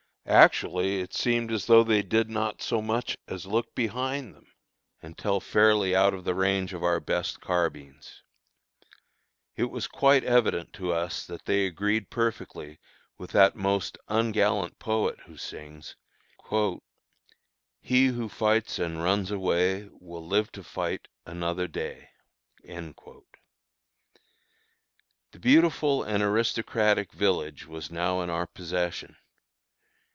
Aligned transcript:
Actually 0.27 1.01
it 1.01 1.13
seemed 1.13 1.51
as 1.51 1.65
though 1.65 1.83
they 1.83 2.01
did 2.03 2.29
not 2.29 2.61
so 2.61 2.81
much 2.81 3.17
as 3.27 3.47
look 3.47 3.73
behind 3.75 4.33
them 4.33 4.45
until 5.01 5.41
fairly 5.41 5.93
out 5.93 6.13
of 6.13 6.23
the 6.23 6.35
range 6.35 6.73
of 6.73 6.83
our 6.83 7.01
best 7.01 7.41
carbines. 7.41 8.21
It 9.57 9.65
was 9.65 9.87
quite 9.87 10.23
evident 10.23 10.71
to 10.73 10.93
us 10.93 11.25
that 11.25 11.45
they 11.45 11.65
agreed 11.65 12.09
perfectly 12.11 12.79
with 13.17 13.31
that 13.31 13.55
most 13.57 13.97
ungallant 14.07 14.79
poet, 14.79 15.19
who 15.25 15.35
sings: 15.35 15.97
"He 17.81 18.05
who 18.05 18.29
fights 18.29 18.79
and 18.79 19.03
runs 19.03 19.31
away, 19.31 19.89
Will 19.91 20.25
live 20.25 20.49
to 20.53 20.63
fight 20.63 21.09
another 21.25 21.67
day." 21.67 22.09
The 22.63 22.93
beautiful 25.41 26.03
and 26.03 26.23
aristocratic 26.23 27.11
village 27.11 27.65
was 27.67 27.91
now 27.91 28.21
in 28.21 28.29
our 28.29 28.47
possession. 28.47 29.17